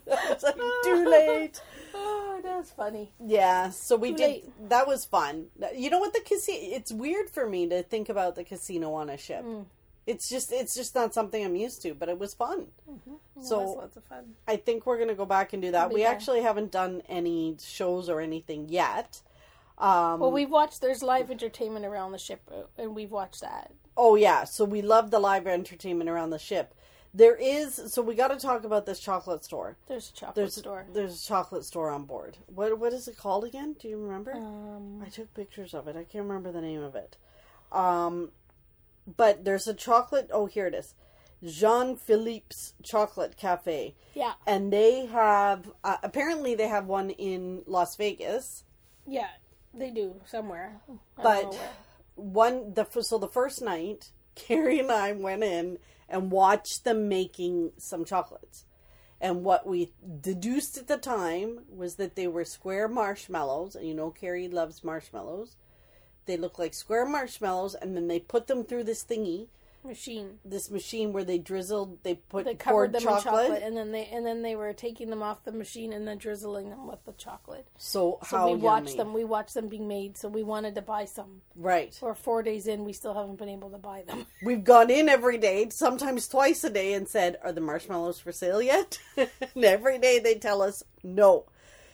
[0.08, 1.62] it's like too late.
[1.94, 3.12] oh, that was funny.
[3.26, 4.28] Yeah, so we Too did.
[4.28, 4.70] late.
[4.70, 5.48] That was fun.
[5.76, 6.14] You know what?
[6.14, 6.58] The casino.
[6.76, 9.44] It's weird for me to think about the casino on a ship.
[9.44, 9.66] Mm.
[10.08, 10.52] It's just.
[10.52, 11.94] It's just not something I'm used to.
[11.94, 12.68] But it was fun.
[12.88, 14.34] It So was lots of fun.
[14.48, 15.92] I think we're gonna go back and do that.
[15.94, 19.22] We actually haven't done any shows or anything yet.
[19.78, 20.82] Um, Well, we've watched.
[20.82, 23.72] There's live entertainment around the ship, uh, and we've watched that.
[24.02, 26.74] Oh yeah, so we love the live entertainment around the ship.
[27.14, 29.76] There is so we got to talk about this chocolate store.
[29.88, 30.86] There's a chocolate There's store.
[30.94, 32.38] there's a chocolate store on board.
[32.48, 33.76] What what is it called again?
[33.78, 34.32] Do you remember?
[34.34, 35.98] Um, I took pictures of it.
[35.98, 37.18] I can't remember the name of it.
[37.74, 38.32] Um,
[39.18, 40.30] but there's a chocolate.
[40.32, 40.94] Oh, here it is.
[41.44, 47.98] Jean Philippe's Chocolate Cafe, yeah, and they have uh, apparently they have one in Las
[47.98, 48.64] Vegas.
[49.06, 49.30] yeah,
[49.74, 50.80] they do somewhere.
[51.18, 51.60] I But.
[52.20, 55.78] One the so the first night, Carrie and I went in
[56.08, 58.66] and watched them making some chocolates.
[59.22, 63.94] And what we deduced at the time was that they were square marshmallows, and you
[63.94, 65.56] know Carrie loves marshmallows.
[66.26, 69.48] They look like square marshmallows, and then they put them through this thingy,
[69.84, 70.40] machine.
[70.46, 73.24] this machine where they drizzled, they put They covered them chocolate.
[73.24, 76.08] in chocolate, and then they and then they were taking them off the machine and
[76.08, 77.68] then drizzling them with the chocolate.
[77.78, 78.98] So, So how we watched yummy.
[78.98, 79.14] them.
[79.14, 80.18] We watched them being made.
[80.18, 81.42] So we wanted to buy some.
[81.56, 81.98] Right.
[82.02, 84.26] Or four days in, we still haven't been able to buy them.
[84.44, 88.32] We've gone in every day, sometimes twice a day, and said, Are the marshmallows for
[88.32, 89.00] sale yet?
[89.18, 91.46] and every day they tell us no.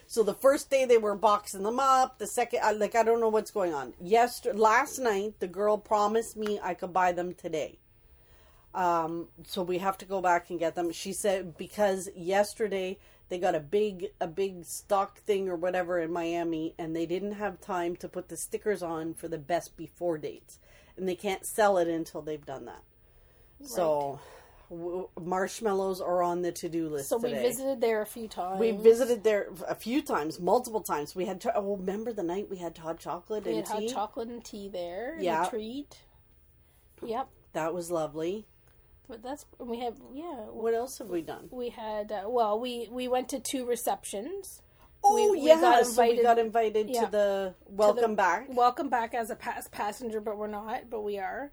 [0.07, 2.19] So the first day they were boxing them up.
[2.19, 3.93] The second, I- like I don't know what's going on.
[3.99, 7.79] Yesterday, last night, the girl promised me I could buy them today.
[8.73, 10.91] Um, so we have to go back and get them.
[10.91, 12.97] She said because yesterday
[13.29, 17.33] they got a big a big stock thing or whatever in Miami, and they didn't
[17.33, 20.59] have time to put the stickers on for the best before dates,
[20.97, 22.83] and they can't sell it until they've done that.
[23.63, 24.19] So w-
[25.21, 27.09] marshmallows are on the to do list.
[27.09, 27.41] So we today.
[27.43, 28.59] visited there a few times.
[28.59, 31.15] We visited there a few times, multiple times.
[31.15, 31.41] We had.
[31.41, 33.89] cho- Oh, remember the night we had hot chocolate We and had hot tea?
[33.89, 35.17] chocolate and tea there.
[35.19, 35.45] Yeah.
[35.45, 35.97] a treat.
[37.03, 37.27] Yep.
[37.53, 38.45] That was lovely.
[39.07, 40.45] But that's we have yeah.
[40.49, 41.47] What else have we done?
[41.51, 44.61] We had uh, well we we went to two receptions.
[45.03, 47.05] Oh we yeah, got so we got invited yeah.
[47.05, 48.47] to the welcome back.
[48.49, 51.51] Welcome back as a pass passenger, but we're not, but we are.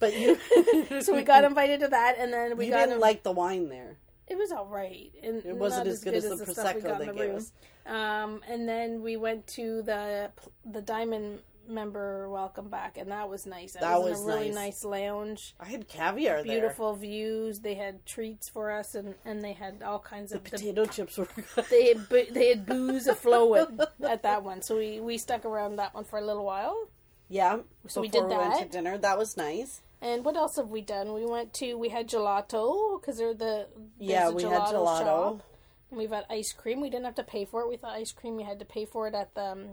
[0.00, 0.36] But you,
[1.02, 3.32] So we got invited to that, and then we you got didn't in- like the
[3.32, 3.96] wine there.
[4.26, 5.10] It was all right.
[5.22, 7.36] And It wasn't as good as the stuff we Prosecco they the gave room.
[7.36, 7.52] us.
[7.84, 10.30] Um, and then we went to the
[10.64, 13.72] the Diamond member welcome back, and that was nice.
[13.74, 14.82] That, That was, was a really nice.
[14.82, 15.54] nice lounge.
[15.60, 16.44] I had caviar there.
[16.44, 17.60] Beautiful views.
[17.60, 21.18] They had treats for us, and, and they had all kinds of the- Potato chips
[21.18, 21.64] were good.
[21.70, 24.62] they had they had booze a flowing at that one.
[24.62, 26.88] So we, we stuck around that one for a little while.
[27.28, 27.58] yeah.
[27.88, 28.70] So we did went to that.
[28.70, 28.96] dinner.
[28.96, 29.80] That was nice.
[30.02, 31.12] And what else have we done?
[31.12, 34.98] We went to we had gelato because they're the Yeah, we had gelato.
[34.98, 35.42] shop.
[35.90, 36.80] And we've had ice cream.
[36.80, 37.68] We didn't have to pay for it.
[37.68, 39.66] We thought ice cream you had to pay for it at the um,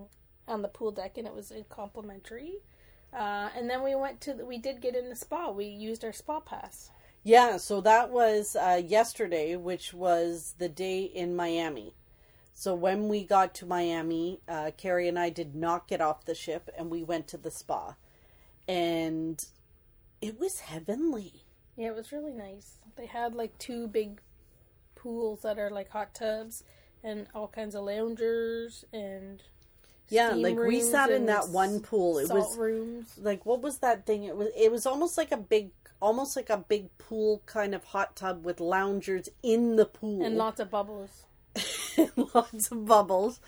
[0.46, 2.54] on the pool deck, and it was uh, complimentary.
[3.12, 5.50] Uh, and then we went to the, we did get in the spa.
[5.50, 6.90] We used our spa pass.
[7.22, 11.94] Yeah, so that was uh, yesterday, which was the day in Miami.
[12.54, 16.34] So when we got to Miami, uh, Carrie and I did not get off the
[16.34, 17.94] ship, and we went to the spa,
[18.66, 19.42] and
[20.20, 21.44] it was heavenly.
[21.76, 22.78] Yeah, it was really nice.
[22.96, 24.20] They had like two big
[24.94, 26.64] pools that are like hot tubs,
[27.04, 29.42] and all kinds of loungers and
[30.08, 32.18] Yeah, like we sat in that one pool.
[32.18, 33.16] It salt was rooms.
[33.16, 34.24] like what was that thing?
[34.24, 37.84] It was it was almost like a big, almost like a big pool kind of
[37.84, 41.24] hot tub with loungers in the pool And lots of bubbles.
[42.34, 43.40] lots of bubbles.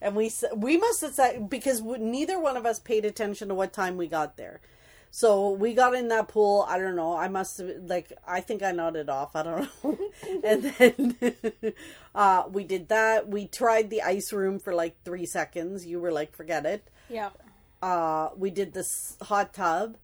[0.00, 3.72] And we we must have sat because neither one of us paid attention to what
[3.72, 4.60] time we got there.
[5.10, 6.64] So we got in that pool.
[6.68, 7.16] I don't know.
[7.16, 9.34] I must have like I think I nodded off.
[9.34, 9.98] I don't know.
[10.44, 11.16] and then
[12.14, 13.28] uh, we did that.
[13.28, 15.86] We tried the ice room for like three seconds.
[15.86, 16.86] You were like, forget it.
[17.08, 17.30] Yeah.
[17.80, 19.96] Uh, we did this hot tub,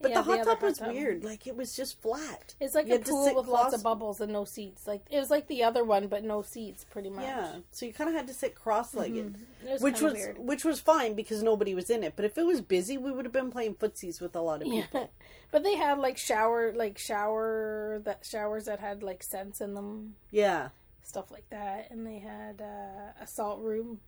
[0.00, 0.88] but Yeah, the hot other tub was tub.
[0.92, 1.24] weird.
[1.24, 2.54] Like it was just flat.
[2.60, 4.86] It's like You a pool with lots of bubbles and no seats.
[4.86, 7.24] Like it was like the other one, but no seats, pretty much.
[7.24, 9.36] Yeah, so you kind of had to sit cross-legged,
[9.66, 10.38] It was which was weird.
[10.38, 12.14] which was fine because nobody was in it.
[12.16, 14.68] But if it was busy, we would have been playing footsies with a lot of
[14.68, 14.88] people.
[15.00, 15.06] Yeah.
[15.52, 20.14] But they had like shower, like shower that showers that had like scents in them,
[20.30, 20.68] Yeah,
[21.02, 23.98] stuff like that, and they had uh, a salt room.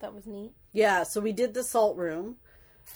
[0.00, 0.52] That was neat.
[0.72, 1.02] yeah.
[1.04, 2.36] So we did the salt room.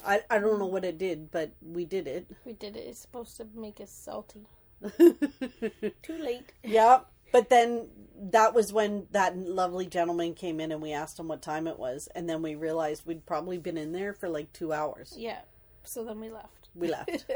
[0.07, 2.27] I I don't know what it did, but we did it.
[2.45, 2.81] We did it.
[2.81, 4.47] It's supposed to make us salty.
[4.99, 6.53] Too late.
[6.65, 7.01] yeah,
[7.33, 7.89] but then
[8.31, 11.79] that was when that lovely gentleman came in and we asked him what time it
[11.79, 15.15] was, and then we realized we'd probably been in there for like two hours.
[15.17, 15.41] Yeah.
[15.85, 16.69] So then we left.
[16.75, 17.27] We left.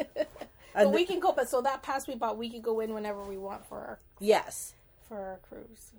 [0.74, 1.32] But And we can go.
[1.32, 3.98] But so that pass we bought, we could go in whenever we want for our
[4.20, 4.74] yes,
[5.08, 5.92] for our cruise.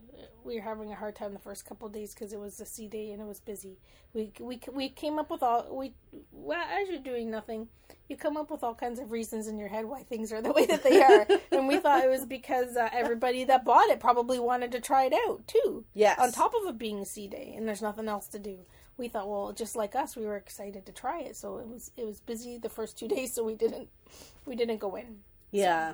[0.43, 2.65] We were having a hard time the first couple of days because it was a
[2.65, 3.77] sea day and it was busy.
[4.13, 5.93] We we we came up with all we
[6.31, 7.67] well as you're doing nothing,
[8.09, 10.51] you come up with all kinds of reasons in your head why things are the
[10.51, 13.99] way that they are, and we thought it was because uh, everybody that bought it
[13.99, 15.85] probably wanted to try it out too.
[15.93, 16.19] Yes.
[16.19, 18.59] On top of it being a sea day and there's nothing else to do.
[18.97, 21.35] We thought, well, just like us, we were excited to try it.
[21.35, 23.89] So it was it was busy the first two days, so we didn't
[24.45, 25.19] we didn't go in.
[25.51, 25.93] yeah.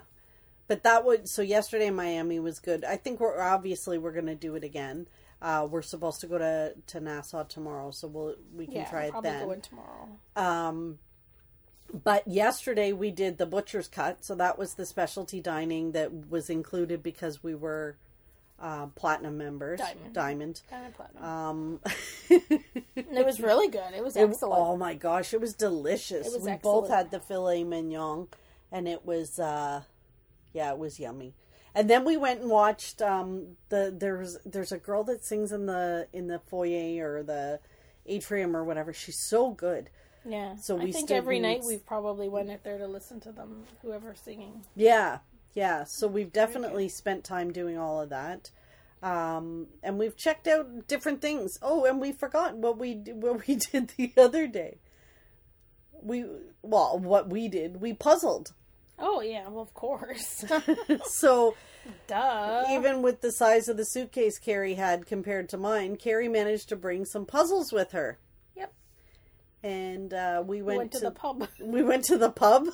[0.74, 2.84] But that would so yesterday in Miami was good.
[2.84, 5.08] I think we're obviously we're gonna do it again.
[5.40, 9.04] Uh, we're supposed to go to, to Nassau tomorrow, so we'll we can Yeah, try
[9.04, 9.46] it probably then.
[9.46, 10.08] go in tomorrow.
[10.36, 10.98] Um,
[11.94, 16.50] but yesterday we did the butcher's cut, so that was the specialty dining that was
[16.50, 17.98] included because we were
[18.60, 19.80] uh, platinum members.
[19.80, 20.14] Diamond.
[20.14, 20.62] Diamond.
[20.72, 21.24] Kind of platinum.
[21.24, 21.80] Um,
[22.96, 23.94] it was really good.
[23.96, 24.60] It was it- excellent.
[24.60, 26.26] oh my gosh, it was delicious.
[26.26, 26.64] It was we excellent.
[26.64, 28.28] both had the filet mignon,
[28.72, 29.84] and it was, uh,
[30.54, 31.34] yeah, it was yummy.
[31.76, 35.66] And then we went and watched um, the there's there's a girl that sings in
[35.66, 37.60] the in the foyer or the
[38.06, 38.94] atrium or whatever.
[38.94, 39.90] She's so good.
[40.26, 40.56] Yeah.
[40.56, 43.64] So I we think every night we've probably went up there to listen to them,
[43.82, 44.64] whoever's singing.
[44.76, 45.20] Yeah,
[45.54, 45.84] yeah.
[45.86, 48.52] So we've definitely spent time doing all of that,
[49.02, 51.58] um, and we've checked out different things.
[51.62, 54.78] Oh, and we forgot what we what we did the other day.
[56.02, 56.26] We
[56.62, 58.54] well, what we did, we puzzled.
[59.00, 60.46] Oh yeah, well of course.
[61.06, 61.56] So
[62.08, 62.64] Duh.
[62.72, 66.76] even with the size of the suitcase Carrie had compared to mine, Carrie managed to
[66.76, 68.18] bring some puzzles with her.
[68.56, 68.74] Yep.
[69.64, 71.48] And uh, we We went, went to the pub.
[71.60, 72.68] We went to the pub.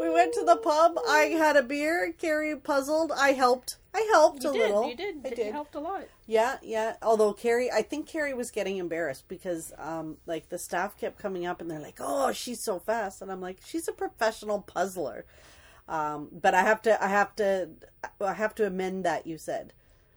[0.00, 0.98] we went to the pub.
[1.08, 2.12] I had a beer.
[2.18, 3.12] Carrie puzzled.
[3.12, 3.76] I helped.
[3.92, 4.60] I helped You a did.
[4.62, 4.88] little.
[4.88, 5.16] You did.
[5.24, 5.34] I did.
[5.36, 5.52] did.
[5.52, 6.02] helped a lot.
[6.26, 6.94] Yeah, yeah.
[7.02, 11.44] Although Carrie, I think Carrie was getting embarrassed because, um, like the staff kept coming
[11.44, 15.24] up and they're like, "Oh, she's so fast," and I'm like, "She's a professional puzzler."
[15.88, 17.70] Um, but I have to, I have to,
[18.20, 19.26] I have to amend that.
[19.26, 19.72] You said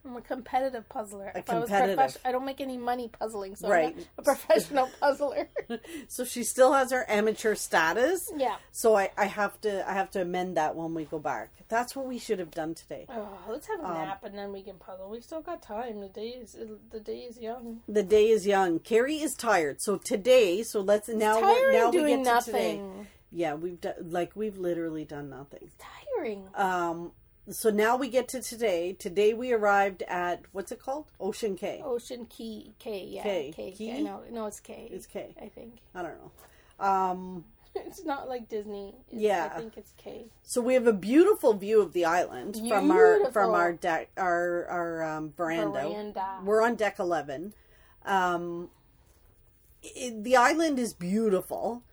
[0.06, 1.32] I'm a competitive puzzler.
[1.34, 2.18] A if I was competitive.
[2.26, 3.96] I don't make any money puzzling, so Right.
[3.98, 5.48] I'm a professional puzzler.
[6.10, 6.26] so.
[6.26, 8.30] She still has her amateur status.
[8.36, 8.56] yeah.
[8.72, 11.52] So I, I have to, I have to amend that when we go back.
[11.70, 13.06] That's what we should have done today.
[13.10, 15.10] Oh, let's have a Um, nap and then we can puzzle.
[15.10, 16.02] We still got time.
[16.02, 16.58] The day is
[16.92, 17.82] the day is young.
[17.88, 18.80] The day is young.
[18.80, 19.82] Carrie is tired.
[19.82, 22.78] So today, so let's now we're- Tiring now we doing get to today.
[22.78, 23.08] nothing.
[23.32, 25.72] Yeah, we've done like we've literally done nothing.
[25.80, 26.48] Tiring.
[26.54, 27.12] Um,
[27.50, 28.94] so now we get to today.
[28.94, 31.06] Today we arrived at what's it called?
[31.20, 31.82] Ocean Cay.
[31.84, 33.06] Ocean Key K.
[33.10, 33.24] Yeah.
[33.24, 33.54] K.
[33.56, 33.72] K.
[33.72, 33.92] Key?
[33.94, 34.22] I know.
[34.32, 34.88] No, it's K.
[34.92, 35.36] It's K.
[35.42, 36.86] I think I don't know.
[36.86, 38.96] Um, it's not like Disney.
[39.12, 39.52] It's, Yeah.
[39.54, 40.26] I think it's K.
[40.44, 44.66] so we have a beautiful view of the island from our from our deck our
[44.68, 45.72] our um, veranda.
[45.72, 46.40] Veranda.
[46.44, 47.54] We're on deck eleven.
[48.06, 48.70] Um,
[49.82, 51.84] it, the island is beautiful.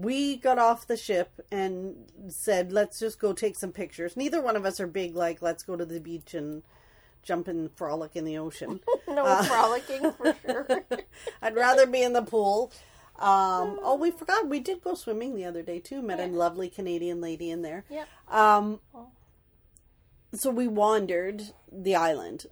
[0.00, 1.96] We got off the ship and
[2.28, 5.64] said, "Let's just go take some pictures." Neither one of us are big like, "Let's
[5.64, 6.62] go to the beach and
[7.24, 10.84] jump and frolic in the ocean." No Uh, frolicking for sure.
[11.42, 12.70] I'd rather be in the pool.
[13.18, 16.00] Um, oh, we forgot we did go swimming the other day too.
[16.00, 17.84] Met a lovely Canadian lady in there.
[17.90, 18.04] Yeah.
[18.28, 18.78] Um,
[20.32, 22.46] so we wandered the island.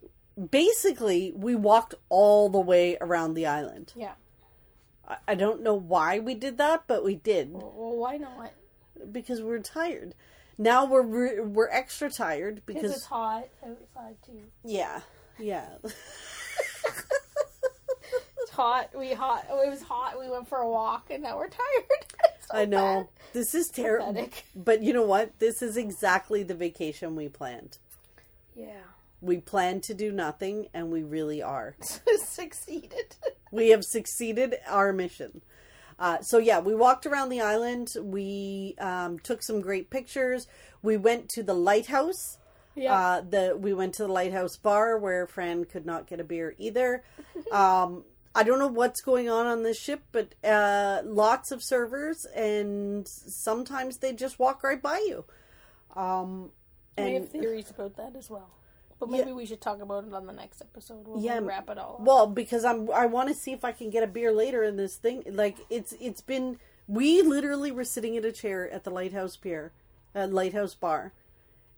[0.50, 3.92] Basically, we walked all the way around the island.
[3.94, 4.14] Yeah.
[5.28, 8.52] I, don't know why we did that, but we did Well, why not?
[9.12, 10.14] because we're tired.
[10.58, 14.40] Now we're re- we're extra tired Because because it's hot outside too.
[14.64, 15.00] yeah,
[15.38, 15.68] yeah.
[18.42, 18.90] It's hot.
[18.96, 19.46] We hot.
[19.50, 20.18] Oh, it was hot.
[20.20, 21.84] We went for a walk, and now we're tired.
[22.48, 23.08] So I know bad.
[23.32, 25.36] this is terrible, but you know what?
[25.40, 27.78] This is exactly the vacation we planned.
[28.54, 28.82] Yeah.
[29.20, 31.74] We planned to do nothing, and we really are.
[32.18, 33.16] Succeeded.
[33.50, 35.42] We have succeeded our mission.
[35.98, 37.94] Uh, so yeah, we walked around the island.
[38.00, 40.46] We um, took some great pictures.
[40.82, 42.38] We went to the lighthouse.
[42.74, 42.94] Yeah.
[42.94, 46.54] Uh, the we went to the lighthouse bar where Fran could not get a beer
[46.58, 47.02] either.
[47.52, 48.04] Um,
[48.36, 53.08] I don't know what's going on on this ship, but uh, lots of servers, and
[53.08, 55.24] sometimes they just walk right by you.
[55.94, 56.50] Um,
[56.98, 58.50] we and have theories about that as well.
[58.98, 61.68] But maybe we should talk about it on the next episode when Yeah, we wrap
[61.68, 61.96] it all.
[61.96, 62.00] up.
[62.00, 64.76] Well, because I'm I want to see if I can get a beer later in
[64.76, 65.22] this thing.
[65.30, 69.72] Like it's it's been we literally were sitting in a chair at the lighthouse pier,
[70.14, 71.12] uh, lighthouse bar,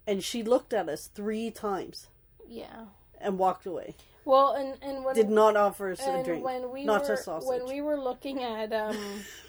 [0.07, 2.09] and she looked at us three times
[2.49, 2.87] yeah.
[3.21, 3.95] and walked away.
[4.25, 7.17] Well, and and when Did not offer us a drink, when we not were a
[7.17, 7.49] sausage.
[7.49, 8.97] when we were looking at um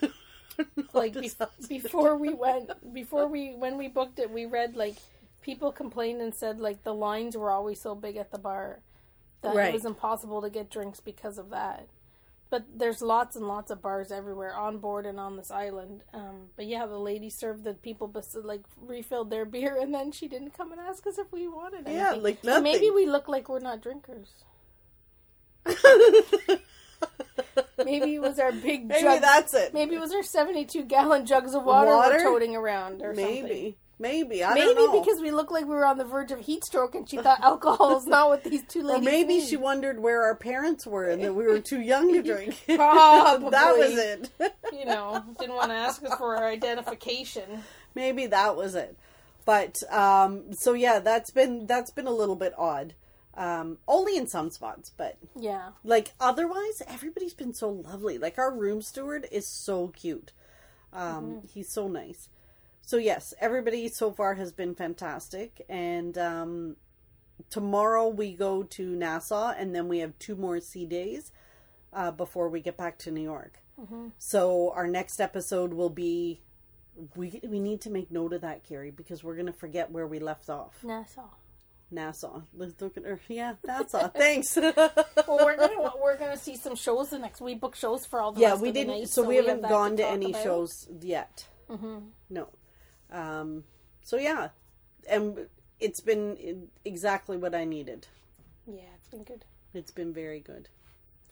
[0.94, 1.32] like be-
[1.68, 4.96] before we went before we when we booked it we read like
[5.42, 8.80] people complained and said like the lines were always so big at the bar
[9.42, 9.70] that Right.
[9.70, 11.88] it was impossible to get drinks because of that
[12.50, 16.48] but there's lots and lots of bars everywhere on board and on this island um,
[16.56, 20.28] but yeah the lady served the people but like refilled their beer and then she
[20.28, 23.28] didn't come and ask us if we wanted anything Yeah, like So maybe we look
[23.28, 24.30] like we're not drinkers
[27.86, 29.74] maybe it was our big Maybe that's it.
[29.74, 32.16] Maybe it was our 72 gallon jugs of water, Water?
[32.18, 33.44] we're toting around or something.
[33.44, 34.92] Maybe, maybe I Maybe don't know.
[34.94, 37.18] Maybe because we looked like we were on the verge of heat stroke and she
[37.18, 39.02] thought alcohol is not what these two ladies.
[39.08, 42.22] or maybe she wondered where our parents were and that we were too young to
[42.24, 42.56] drink.
[42.66, 43.50] Probably.
[43.52, 44.30] that was it.
[44.74, 47.64] You know, didn't want to ask us for our identification.
[47.96, 48.96] maybe that was it
[49.46, 52.94] but um so yeah that's been that's been a little bit odd
[53.36, 55.70] um only in some spots but Yeah.
[55.84, 60.32] like otherwise everybody's been so lovely like our room steward is so cute
[60.94, 62.30] um he's so nice
[62.90, 66.76] so yes everybody so far has been fantastic and um
[67.50, 71.32] tomorrow we go to nassau and then we have two more sea days
[71.92, 73.60] uh, before we get back to new york
[74.18, 76.42] so our next episode will be
[77.16, 80.20] we we need to make note of that, Carrie, because we're gonna forget where we
[80.20, 80.84] left off.
[80.84, 81.30] Nassau.
[81.92, 82.42] Nassau.
[82.54, 83.20] Let's look at her.
[83.28, 84.10] Yeah, Nassau.
[84.10, 84.56] Thanks.
[84.56, 84.84] Well,
[85.28, 87.42] we're gonna we're gonna see some shows the next.
[87.42, 89.00] We book shows for all the yeah, we didn't.
[89.00, 90.44] night, so, we have haven't that gone to, talk any about.
[90.44, 91.46] shows yet.
[91.70, 91.98] Mm-hmm.
[92.30, 92.50] No.
[93.12, 93.64] Um.
[94.02, 94.50] So yeah,
[95.10, 95.48] and
[95.80, 98.08] it's been exactly what I needed.
[98.68, 99.46] Yeah, it's been good.
[99.74, 100.70] It's been very good.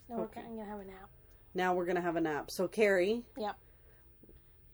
[0.09, 1.09] Now we're gonna have a nap.
[1.53, 2.51] Now we're gonna have a nap.
[2.51, 3.53] So Carrie, Yeah.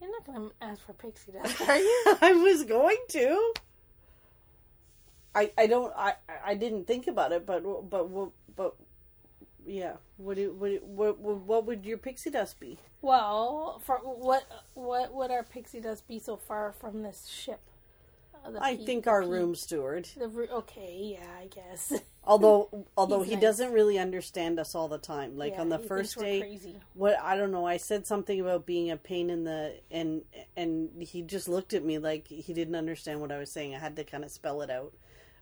[0.00, 2.16] You're not going to ask for pixie dust, are you?
[2.20, 3.52] I was going to.
[5.34, 8.28] I I don't I I didn't think about it, but but but, but
[9.66, 9.96] yeah.
[10.16, 12.78] What do what, what what would your pixie dust be?
[13.02, 14.44] well, for what
[14.74, 17.60] what would our pixie dust be so far from this ship?
[18.44, 20.08] Uh, I pe- think our pe- room steward.
[20.16, 21.92] The ru- okay, yeah, I guess.
[22.24, 23.42] Although although he nice.
[23.42, 25.36] doesn't really understand us all the time.
[25.36, 26.82] Like Yeah, on the he first day, crazy.
[26.94, 27.66] what I don't know.
[27.66, 30.22] I said something about being a pain in the and
[30.56, 33.74] and he just looked at me like he didn't understand what I was saying.
[33.74, 34.94] I had to kind of spell it out,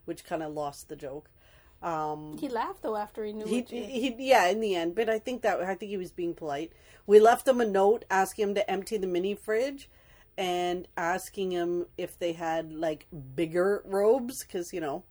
[0.06, 1.30] which kind of lost the joke.
[1.82, 5.18] Um, He laughed though after he knew he, he yeah in the end but i
[5.18, 6.72] think that i think he was being polite
[7.06, 9.90] we left him a note asking him to empty the mini fridge
[10.38, 15.02] and asking him if they had like bigger robes because you know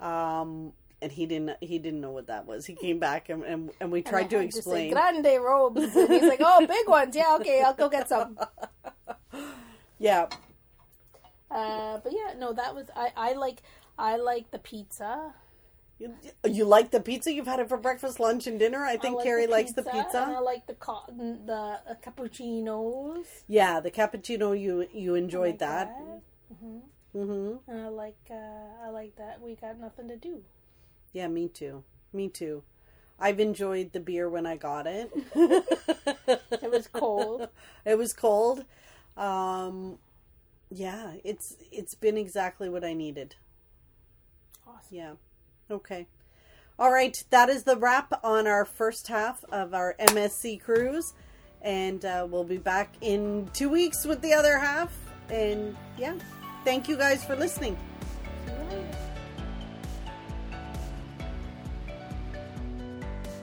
[0.00, 3.70] um and he didn't he didn't know what that was he came back and and,
[3.80, 5.94] and we And I tried to say, explain grande robes.
[5.94, 7.14] And he's like, oh, big ones.
[7.14, 8.38] Yeah, okay, I'll go get some.
[9.98, 10.26] yeah
[11.50, 13.12] Uh, but yeah, no, that was I.
[13.16, 13.62] I like
[13.98, 15.34] I like the pizza.
[15.98, 19.14] You, you like the pizza you've had it for breakfast lunch and dinner i think
[19.14, 23.24] I like carrie the likes the And I like the co- the uh, cappuccinos.
[23.48, 26.22] yeah the cappuccino you you enjoyed like that, that.
[27.14, 30.42] mm-hmm And I like uh, I like that we got nothing to do.
[31.12, 31.82] Yeah, me too.
[32.12, 32.62] Me too.
[33.18, 35.10] I've enjoyed the beer when I got it.
[36.62, 37.48] It was cold.
[37.84, 38.64] it was cold.
[39.16, 39.98] Um
[40.70, 43.36] yeah, it's it's been exactly what I needed.
[44.66, 44.96] Awesome.
[44.96, 45.12] Yeah.
[45.70, 46.06] Okay.
[46.78, 51.14] All right, that is the wrap on our first half of our MSC cruise
[51.62, 54.92] and uh, we'll be back in 2 weeks with the other half
[55.30, 56.14] and yeah,
[56.64, 57.76] thank you guys for listening.
[58.46, 58.88] See you later.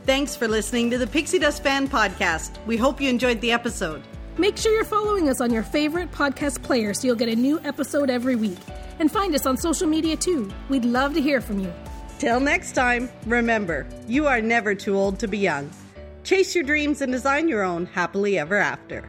[0.05, 2.63] Thanks for listening to the Pixie Dust Fan Podcast.
[2.65, 4.03] We hope you enjoyed the episode.
[4.37, 7.59] Make sure you're following us on your favorite podcast player so you'll get a new
[7.61, 8.57] episode every week.
[8.99, 10.51] And find us on social media too.
[10.69, 11.73] We'd love to hear from you.
[12.23, 15.69] Till next time, remember, you are never too old to be young.
[16.23, 19.03] Chase your dreams and design your own happily ever after.